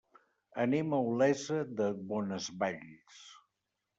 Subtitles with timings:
[0.63, 3.21] Anem a Olesa de Bonesvalls.